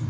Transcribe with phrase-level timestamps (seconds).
[0.00, 0.04] É.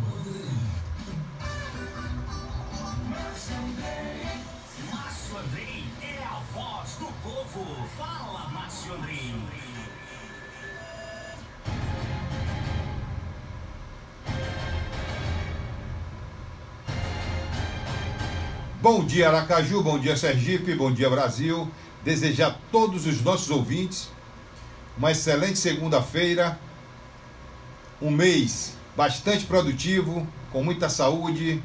[18.80, 21.68] Bom dia Aracaju, bom dia Sergipe, bom dia Brasil.
[22.04, 24.08] Desejar a todos os nossos ouvintes
[24.96, 26.58] uma excelente segunda-feira,
[28.00, 31.62] um mês bastante produtivo, com muita saúde,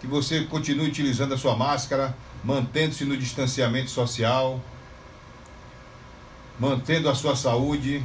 [0.00, 4.60] que você continue utilizando a sua máscara, mantendo-se no distanciamento social,
[6.58, 8.04] mantendo a sua saúde,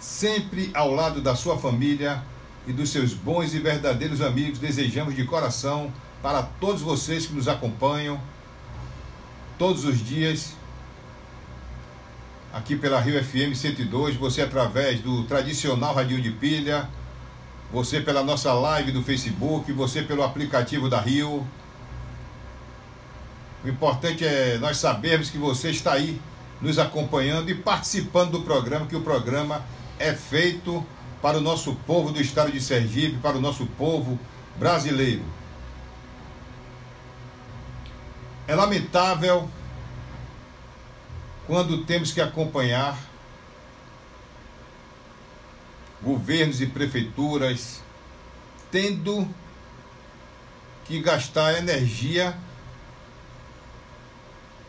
[0.00, 2.22] sempre ao lado da sua família
[2.66, 4.58] e dos seus bons e verdadeiros amigos.
[4.58, 5.92] Desejamos de coração
[6.22, 8.20] para todos vocês que nos acompanham
[9.58, 10.54] todos os dias
[12.52, 16.88] aqui pela Rio FM 102, você através do tradicional radinho de pilha,
[17.72, 21.46] você pela nossa live do Facebook, você pelo aplicativo da Rio.
[23.64, 26.20] O importante é nós sabermos que você está aí
[26.60, 29.64] nos acompanhando e participando do programa, que o programa
[29.98, 30.84] é feito
[31.20, 34.18] para o nosso povo do estado de Sergipe, para o nosso povo
[34.56, 35.22] brasileiro.
[38.46, 39.48] É lamentável
[41.46, 42.96] quando temos que acompanhar
[46.02, 47.82] governos e prefeituras
[48.70, 49.28] tendo
[50.84, 52.36] que gastar energia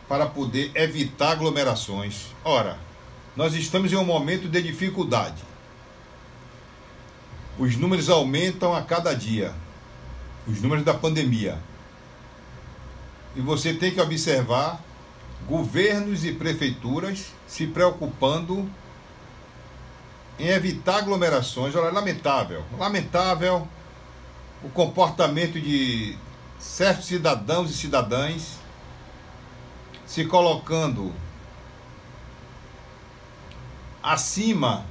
[0.08, 2.26] para poder evitar aglomerações.
[2.44, 2.78] Ora,
[3.36, 5.42] nós estamos em um momento de dificuldade.
[7.58, 9.54] Os números aumentam a cada dia,
[10.46, 11.58] os números da pandemia.
[13.36, 14.82] E você tem que observar
[15.46, 18.68] governos e prefeituras se preocupando
[20.40, 21.74] em evitar aglomerações.
[21.74, 23.68] Olha, lamentável, lamentável
[24.62, 26.16] o comportamento de
[26.58, 28.58] certos cidadãos e cidadãs
[30.06, 31.12] se colocando
[34.02, 34.84] acima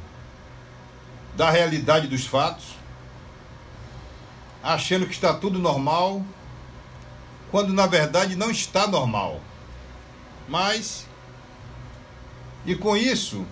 [1.36, 2.76] da realidade dos fatos,
[4.62, 6.24] achando que está tudo normal
[7.50, 9.42] quando na verdade não está normal.
[10.48, 11.08] Mas,
[12.66, 13.46] e com isso,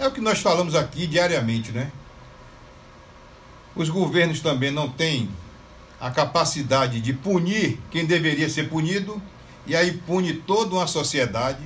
[0.00, 1.92] é o que nós falamos aqui diariamente, né?
[3.76, 5.28] Os governos também não têm
[6.00, 9.20] a capacidade de punir quem deveria ser punido,
[9.66, 11.62] e aí pune toda uma sociedade.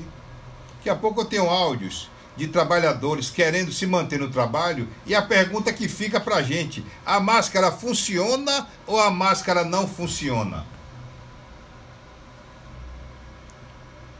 [0.76, 5.22] Daqui a pouco eu tenho áudios de trabalhadores querendo se manter no trabalho, e a
[5.22, 10.66] pergunta que fica para a gente: a máscara funciona ou a máscara não funciona?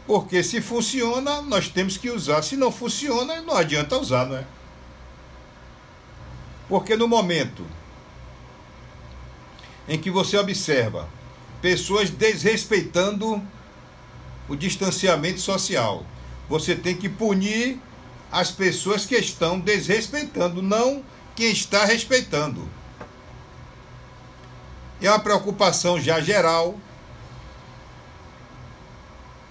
[0.07, 2.43] Porque se funciona, nós temos que usar.
[2.43, 4.45] Se não funciona, não adianta usar, não é?
[6.69, 7.65] Porque no momento
[9.89, 11.09] em que você observa
[11.61, 13.43] pessoas desrespeitando
[14.49, 16.05] o distanciamento social,
[16.49, 17.81] você tem que punir
[18.31, 21.03] as pessoas que estão desrespeitando, não
[21.35, 22.69] quem está respeitando.
[25.01, 26.79] É uma preocupação já geral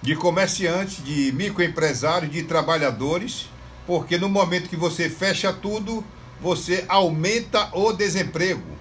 [0.04, 3.48] de comerciantes, de microempresários, de trabalhadores,
[3.86, 6.04] porque no momento que você fecha tudo,
[6.42, 8.76] você aumenta o desemprego.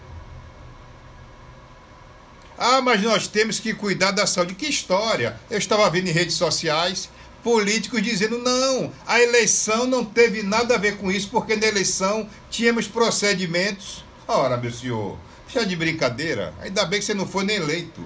[2.57, 4.53] Ah, mas nós temos que cuidar da saúde.
[4.53, 5.39] Que história!
[5.49, 7.09] Eu estava vendo em redes sociais
[7.41, 12.29] políticos dizendo: não, a eleição não teve nada a ver com isso, porque na eleição
[12.51, 14.03] tínhamos procedimentos.
[14.27, 15.17] Ora, meu senhor,
[15.47, 18.03] já de brincadeira, ainda bem que você não foi nem eleito,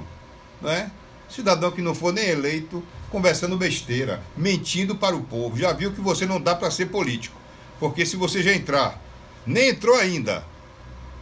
[0.62, 0.92] não é?
[1.30, 5.58] Cidadão que não for nem eleito, conversando besteira, mentindo para o povo.
[5.58, 7.38] Já viu que você não dá para ser político.
[7.80, 9.00] Porque se você já entrar,
[9.46, 10.44] nem entrou ainda,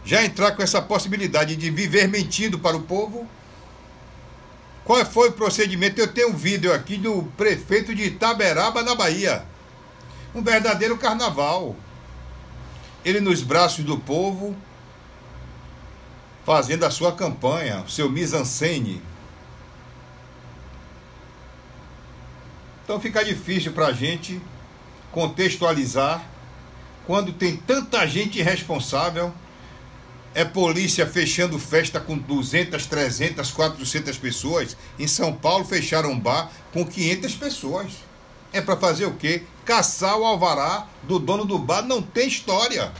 [0.04, 3.28] já entrar com essa possibilidade de viver mentindo para o povo,
[4.84, 6.00] qual foi o procedimento?
[6.00, 9.44] Eu tenho um vídeo aqui do prefeito de Itaberaba, na Bahia.
[10.32, 11.74] Um verdadeiro carnaval.
[13.04, 14.56] Ele nos braços do povo,
[16.44, 19.02] fazendo a sua campanha, o seu mise-en-scène.
[22.86, 24.40] Então fica difícil para a gente
[25.10, 26.24] contextualizar
[27.04, 29.34] quando tem tanta gente irresponsável.
[30.32, 34.76] É polícia fechando festa com 200, 300, 400 pessoas.
[34.96, 37.92] Em São Paulo fecharam um bar com 500 pessoas.
[38.52, 39.42] É para fazer o quê?
[39.64, 41.82] Caçar o alvará do dono do bar.
[41.82, 42.92] Não tem história.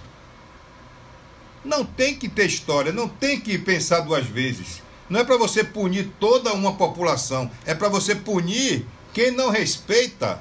[1.64, 4.82] Não tem que ter história, não tem que pensar duas vezes.
[5.08, 8.84] Não é para você punir toda uma população, é para você punir
[9.16, 10.38] quem não respeita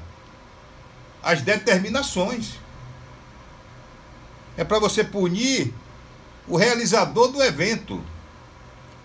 [1.24, 2.56] as determinações.
[4.58, 5.74] É para você punir
[6.46, 8.04] o realizador do evento.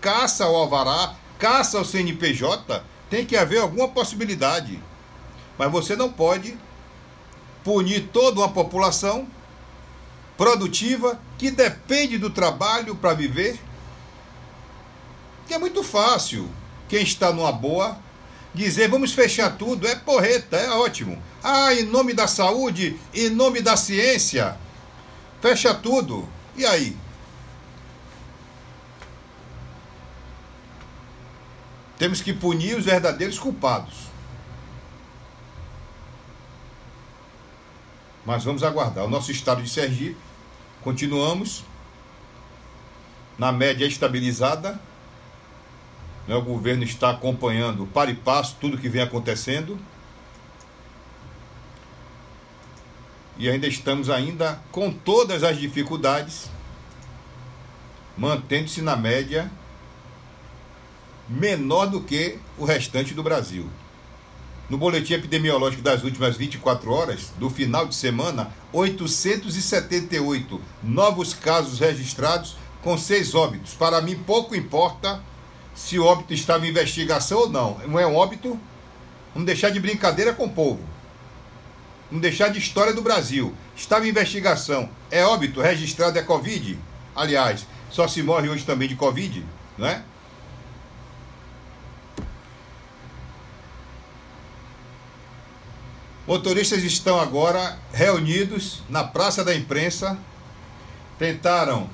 [0.01, 4.77] Caça o alvará, caça o CNPJ, tem que haver alguma possibilidade.
[5.57, 6.57] Mas você não pode
[7.63, 9.25] punir toda uma população
[10.35, 13.57] produtiva que depende do trabalho para viver.
[15.47, 16.51] Que é muito fácil
[16.89, 18.10] quem está numa boa
[18.53, 21.21] dizer vamos fechar tudo, é porreta, é ótimo.
[21.43, 24.57] Ah, em nome da saúde, em nome da ciência,
[25.41, 26.27] fecha tudo.
[26.55, 26.95] E aí?
[31.97, 34.11] Temos que punir os verdadeiros culpados.
[38.25, 39.05] Mas vamos aguardar.
[39.05, 40.17] O nosso estado de Sergipe,
[40.83, 41.63] continuamos
[43.37, 44.79] na média estabilizada.
[46.31, 46.37] Né?
[46.37, 49.77] O governo está acompanhando para e passo tudo que vem acontecendo.
[53.37, 56.49] E ainda estamos ainda com todas as dificuldades,
[58.17, 59.51] mantendo-se na média
[61.27, 63.69] menor do que o restante do Brasil.
[64.69, 72.55] No boletim epidemiológico das últimas 24 horas, do final de semana, 878 novos casos registrados
[72.81, 73.73] com seis óbitos.
[73.73, 75.21] Para mim, pouco importa
[75.73, 77.77] se o óbito estava em investigação ou não.
[77.87, 78.59] Não é um óbito?
[79.33, 80.81] Vamos deixar de brincadeira com o povo.
[82.09, 83.55] Vamos deixar de história do Brasil.
[83.75, 84.89] Estava em investigação.
[85.09, 86.77] É óbito registrado é Covid?
[87.15, 89.45] Aliás, só se morre hoje também de Covid,
[89.77, 90.03] não é?
[96.27, 100.17] Motoristas estão agora reunidos na Praça da Imprensa.
[101.17, 101.89] Tentaram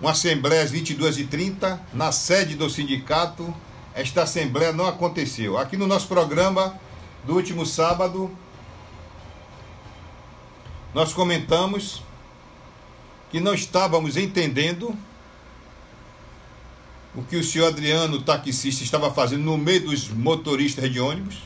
[0.00, 3.54] uma assembleia às 22h30 na sede do sindicato.
[3.94, 5.58] Esta assembleia não aconteceu.
[5.58, 6.80] Aqui no nosso programa
[7.24, 8.30] do último sábado,
[10.94, 12.02] nós comentamos
[13.30, 14.96] que não estávamos entendendo
[17.14, 21.42] o que o senhor Adriano, taxista, estava fazendo no meio dos motoristas de ônibus.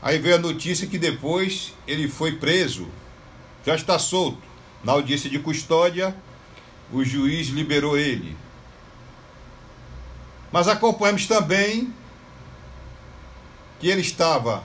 [0.00, 2.88] Aí veio a notícia que depois ele foi preso,
[3.66, 4.49] já está solto.
[4.82, 6.14] Na audiência de custódia,
[6.92, 8.36] o juiz liberou ele.
[10.50, 11.92] Mas acompanhamos também
[13.78, 14.64] que ele estava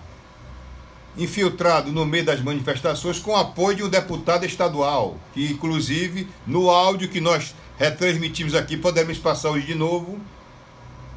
[1.17, 7.09] infiltrado no meio das manifestações com apoio de um deputado estadual, que inclusive no áudio
[7.09, 10.19] que nós retransmitimos aqui, podemos passar hoje de novo,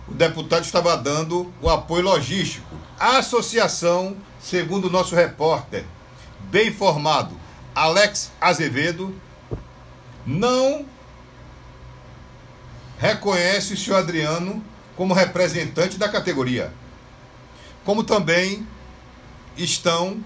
[0.07, 2.75] o deputado estava dando o apoio logístico.
[2.99, 5.85] A associação, segundo o nosso repórter,
[6.51, 7.38] bem informado,
[7.79, 9.15] Alex Azevedo,
[10.27, 10.85] não
[12.99, 14.65] reconhece o senhor Adriano
[14.97, 16.73] como representante da categoria.
[17.85, 18.67] Como também
[19.57, 20.23] estão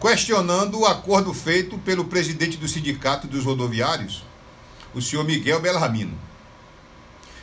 [0.00, 4.24] questionando o acordo feito pelo presidente do Sindicato dos Rodoviários,
[4.92, 6.18] o senhor Miguel Belramino.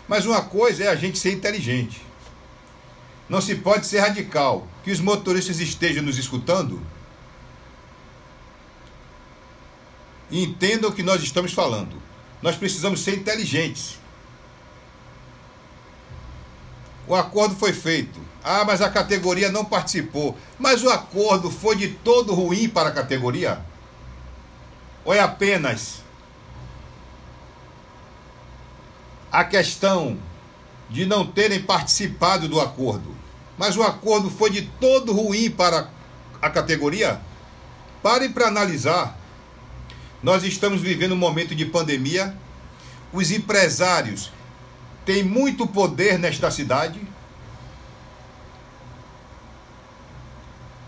[0.09, 2.05] Mas uma coisa é a gente ser inteligente.
[3.29, 4.67] Não se pode ser radical.
[4.83, 6.81] Que os motoristas estejam nos escutando
[10.33, 12.01] e entendam o que nós estamos falando.
[12.41, 13.99] Nós precisamos ser inteligentes.
[17.07, 18.19] O acordo foi feito.
[18.43, 20.35] Ah, mas a categoria não participou.
[20.57, 23.63] Mas o acordo foi de todo ruim para a categoria?
[25.05, 26.01] Ou é apenas
[29.31, 30.17] a questão
[30.89, 33.15] de não terem participado do acordo.
[33.55, 35.91] Mas o acordo foi de todo ruim para
[36.41, 37.21] a categoria?
[38.01, 39.21] Parem para analisar.
[40.23, 42.33] Nós estamos vivendo um momento de pandemia.
[43.11, 44.31] Os empresários
[45.05, 47.01] têm muito poder nesta cidade.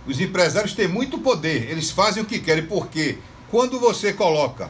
[0.07, 3.17] Os empresários têm muito poder, eles fazem o que querem, porque
[3.49, 4.69] quando você coloca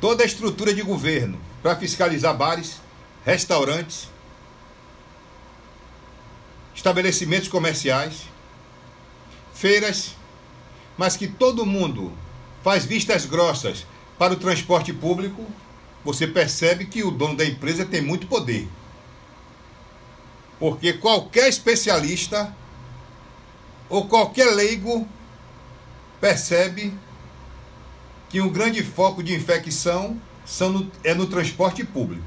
[0.00, 2.80] toda a estrutura de governo para fiscalizar bares,
[3.24, 4.10] restaurantes,
[6.74, 8.22] estabelecimentos comerciais,
[9.54, 10.16] feiras,
[10.98, 12.12] mas que todo mundo
[12.66, 13.86] faz vistas grossas
[14.18, 15.46] para o transporte público,
[16.04, 18.68] você percebe que o dono da empresa tem muito poder.
[20.58, 22.52] Porque qualquer especialista
[23.88, 25.06] ou qualquer leigo
[26.20, 26.92] percebe
[28.28, 30.20] que um grande foco de infecção
[30.58, 32.24] no, é no transporte público.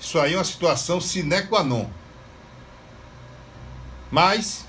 [0.00, 1.88] Isso aí é uma situação sine qua non.
[4.10, 4.64] Mas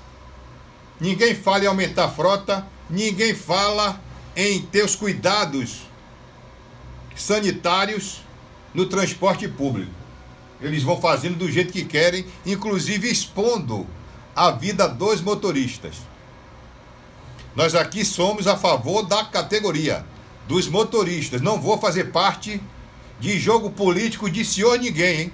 [1.00, 4.00] ninguém fala em aumentar a frota, ninguém fala
[4.36, 5.80] em ter os cuidados
[7.14, 8.20] sanitários
[8.72, 9.90] no transporte público.
[10.60, 13.86] Eles vão fazendo do jeito que querem, inclusive expondo
[14.34, 15.96] a vida dos motoristas.
[17.54, 20.04] Nós aqui somos a favor da categoria
[20.46, 21.40] dos motoristas.
[21.40, 22.60] Não vou fazer parte
[23.18, 25.32] de jogo político de senhor ninguém, hein?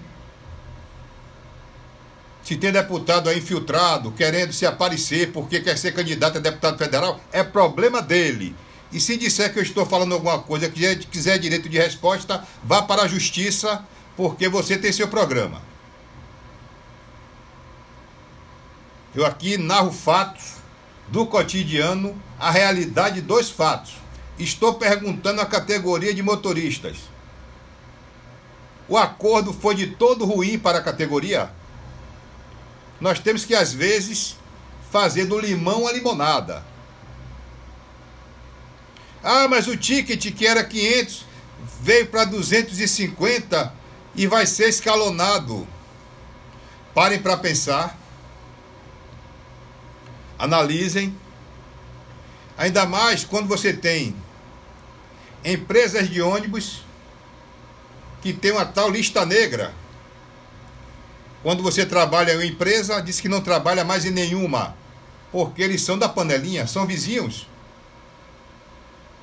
[2.44, 7.18] Se tem deputado aí infiltrado, querendo se aparecer porque quer ser candidato a deputado federal,
[7.32, 8.54] é problema dele.
[8.92, 12.82] E se disser que eu estou falando alguma coisa que quiser direito de resposta, vá
[12.82, 13.82] para a justiça,
[14.14, 15.62] porque você tem seu programa.
[19.14, 20.56] Eu aqui narro fatos
[21.08, 23.94] do cotidiano, a realidade dos fatos.
[24.38, 26.98] Estou perguntando à categoria de motoristas.
[28.86, 31.50] O acordo foi de todo ruim para a categoria?
[33.04, 34.34] Nós temos que, às vezes,
[34.90, 36.64] fazer do limão a limonada.
[39.22, 41.26] Ah, mas o ticket que era 500
[41.82, 43.74] veio para 250
[44.14, 45.68] e vai ser escalonado.
[46.94, 47.94] Parem para pensar.
[50.38, 51.14] Analisem.
[52.56, 54.16] Ainda mais quando você tem
[55.44, 56.80] empresas de ônibus
[58.22, 59.74] que tem uma tal lista negra.
[61.44, 64.74] Quando você trabalha em uma empresa, diz que não trabalha mais em nenhuma,
[65.30, 67.46] porque eles são da panelinha, são vizinhos.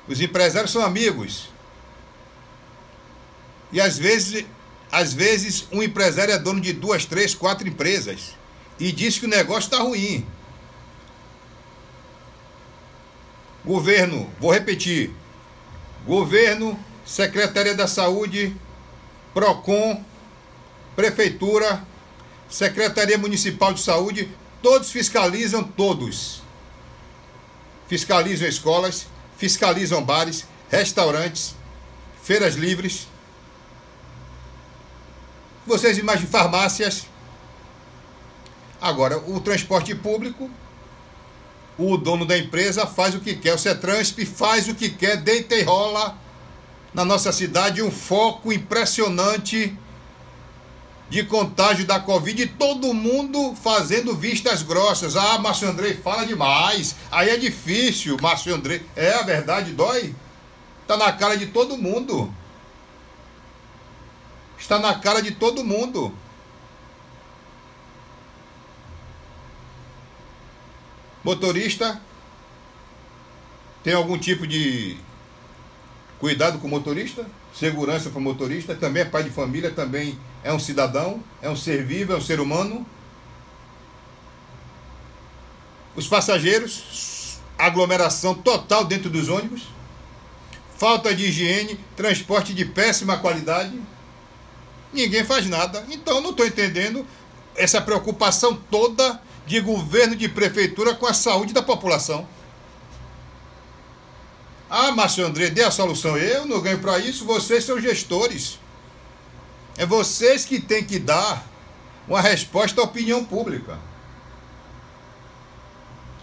[0.06, 1.48] Os empresários são amigos.
[3.72, 4.46] E às vezes,
[4.92, 8.34] às vezes um empresário é dono de duas, três, quatro empresas
[8.78, 10.24] e diz que o negócio está ruim.
[13.64, 15.10] Governo, vou repetir.
[16.06, 18.54] Governo, Secretaria da Saúde,
[19.34, 20.04] PROCON,
[20.94, 21.84] Prefeitura,
[22.52, 24.28] Secretaria Municipal de Saúde,
[24.60, 26.42] todos fiscalizam todos.
[27.88, 29.06] Fiscalizam escolas,
[29.38, 31.54] fiscalizam bares, restaurantes,
[32.22, 33.08] feiras livres.
[35.66, 37.06] Vocês imaginam farmácias.
[38.78, 40.50] Agora, o transporte público,
[41.78, 45.54] o dono da empresa faz o que quer, o Cetransp faz o que quer, deita
[45.54, 46.18] e rola
[46.92, 49.74] na nossa cidade um foco impressionante
[51.12, 55.14] de contágio da Covid e todo mundo fazendo vistas grossas.
[55.14, 56.96] Ah, Márcio Andrei fala demais.
[57.10, 58.82] Aí é difícil, Márcio Andrei.
[58.96, 60.14] É, a verdade dói.
[60.80, 62.32] Está na cara de todo mundo.
[64.58, 66.16] Está na cara de todo mundo.
[71.22, 72.00] Motorista
[73.84, 74.96] tem algum tipo de
[76.22, 77.26] cuidado com o motorista?
[77.52, 81.56] segurança para o motorista, também é pai de família, também é um cidadão, é um
[81.56, 82.86] ser vivo, é um ser humano.
[85.96, 89.62] Os passageiros, aglomeração total dentro dos ônibus,
[90.76, 93.76] falta de higiene, transporte de péssima qualidade.
[94.92, 95.84] Ninguém faz nada.
[95.90, 97.04] Então não estou entendendo
[97.54, 102.26] essa preocupação toda de governo, de prefeitura com a saúde da população.
[104.74, 106.16] Ah, Márcio André, dê a solução.
[106.16, 108.58] Eu não ganho para isso, vocês são gestores.
[109.76, 111.46] É vocês que têm que dar
[112.08, 113.78] uma resposta à opinião pública.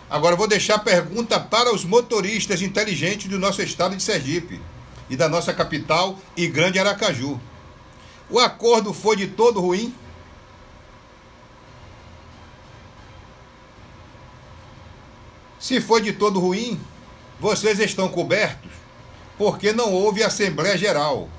[0.10, 4.60] Agora vou deixar a pergunta para os motoristas inteligentes do nosso estado de Sergipe
[5.12, 7.40] e da nossa capital e grande Aracaju.
[8.32, 9.94] O acordo foi de todo ruim?
[15.60, 16.82] Se foi de todo ruim,
[17.40, 18.72] vocês estão cobertos
[19.38, 21.30] porque não houve Assembleia Geral.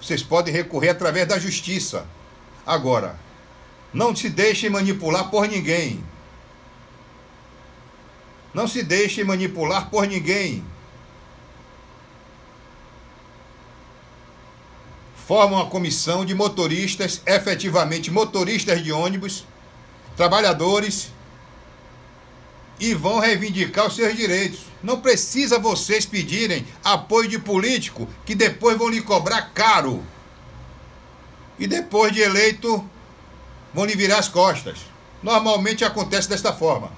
[0.00, 2.06] Vocês podem recorrer através da Justiça.
[2.66, 3.18] Agora,
[3.92, 6.02] não se deixem manipular por ninguém.
[8.54, 10.64] Não se deixem manipular por ninguém.
[15.26, 19.44] Formam uma comissão de motoristas, efetivamente motoristas de ônibus,
[20.16, 21.13] trabalhadores
[22.84, 24.60] e vão reivindicar os seus direitos.
[24.82, 30.04] Não precisa vocês pedirem apoio de político que depois vão lhe cobrar caro.
[31.58, 32.86] E depois de eleito
[33.72, 34.80] vão lhe virar as costas.
[35.22, 36.92] Normalmente acontece desta forma.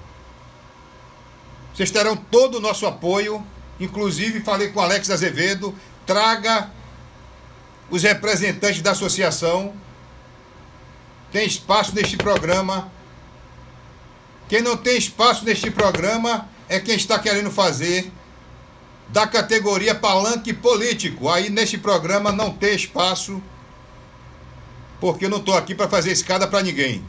[1.73, 3.41] Vocês terão todo o nosso apoio,
[3.79, 5.73] inclusive falei com Alex Azevedo,
[6.05, 6.69] traga
[7.89, 9.73] os representantes da associação.
[11.31, 12.91] Tem espaço neste programa
[14.47, 18.11] quem não tem espaço neste programa é quem está querendo fazer
[19.09, 21.29] da categoria palanque político.
[21.29, 23.41] Aí neste programa não tem espaço,
[24.99, 27.03] porque eu não estou aqui para fazer escada para ninguém.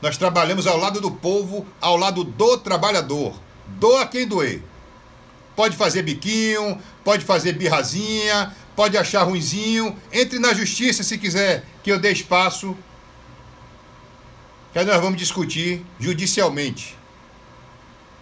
[0.00, 3.34] Nós trabalhamos ao lado do povo, ao lado do trabalhador.
[3.66, 4.62] Doa quem doer.
[5.56, 9.96] Pode fazer biquinho, pode fazer birrazinha, pode achar ruinzinho.
[10.12, 12.76] Entre na justiça se quiser que eu dê espaço
[14.72, 16.96] que nós vamos discutir judicialmente.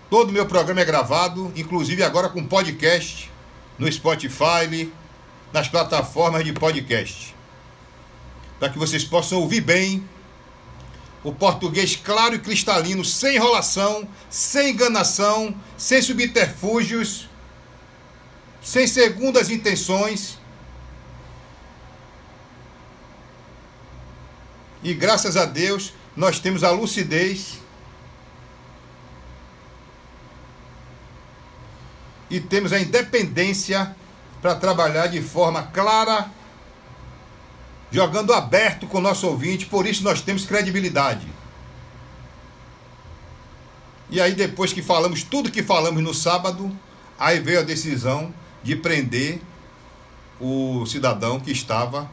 [0.09, 3.31] Todo o meu programa é gravado, inclusive agora com podcast
[3.79, 4.91] no Spotify,
[5.53, 7.35] nas plataformas de podcast.
[8.59, 10.09] Para que vocês possam ouvir bem
[11.25, 17.29] o português claro e cristalino, sem enrolação, sem enganação, sem subterfúgios,
[18.62, 20.38] sem segundas intenções.
[24.85, 27.61] E graças a Deus, nós temos a lucidez
[32.31, 33.95] e temos a independência
[34.41, 36.31] para trabalhar de forma clara,
[37.91, 41.27] jogando aberto com o nosso ouvinte, por isso nós temos credibilidade.
[44.09, 46.75] E aí, depois que falamos tudo que falamos no sábado,
[47.19, 48.33] aí veio a decisão
[48.63, 49.41] de prender
[50.41, 52.09] o cidadão que estava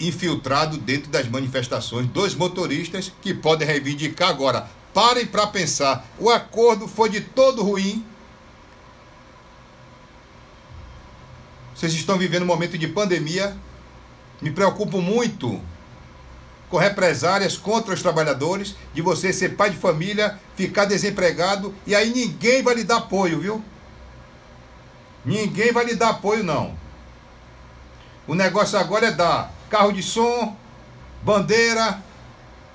[0.00, 4.68] infiltrado dentro das manifestações, dois motoristas que podem reivindicar agora.
[4.94, 8.04] Parem para pensar, o acordo foi de todo ruim
[11.80, 13.56] Vocês estão vivendo um momento de pandemia.
[14.38, 15.58] Me preocupo muito
[16.68, 22.10] com represárias contra os trabalhadores, de você ser pai de família, ficar desempregado e aí
[22.10, 23.64] ninguém vai lhe dar apoio, viu?
[25.24, 26.76] Ninguém vai lhe dar apoio, não.
[28.28, 30.56] O negócio agora é dar carro de som,
[31.22, 32.02] bandeira,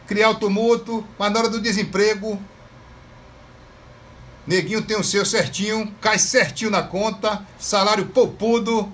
[0.08, 2.42] criar o tumulto, mas na hora do desemprego,
[4.48, 8.92] Neguinho tem o seu certinho, cai certinho na conta, salário poupudo,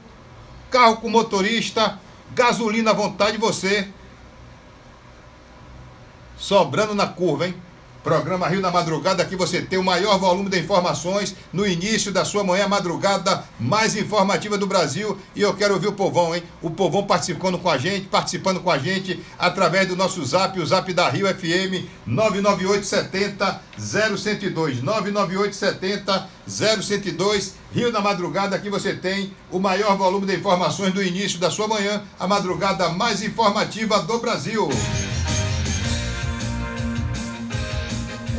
[0.69, 1.99] carro com motorista,
[2.33, 3.87] gasolina à vontade de você.
[6.37, 7.55] Sobrando na curva, hein?
[8.03, 12.25] Programa Rio na Madrugada, aqui você tem o maior volume de informações no início da
[12.25, 15.17] sua manhã madrugada mais informativa do Brasil.
[15.35, 16.41] E eu quero ouvir o povão, hein?
[16.63, 20.65] O povão participando com a gente, participando com a gente através do nosso zap, o
[20.65, 24.81] zap da Rio FM 99870 0102.
[24.81, 27.53] 99870 0102.
[27.71, 31.67] Rio na Madrugada, aqui você tem o maior volume de informações do início da sua
[31.67, 34.69] manhã, a madrugada mais informativa do Brasil.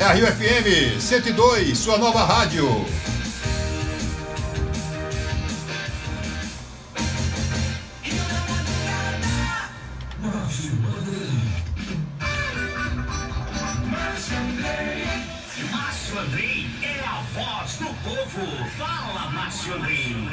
[0.03, 2.67] É a Rio FM 102, sua nova rádio.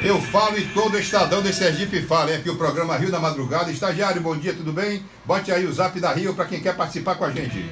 [0.02, 2.32] Eu falo e todo Estadão de Sergipe fala.
[2.32, 3.70] É aqui o programa Rio da Madrugada.
[3.70, 5.04] Estagiário, bom dia, tudo bem?
[5.24, 7.70] Bote aí o zap da Rio para quem quer participar com a gente.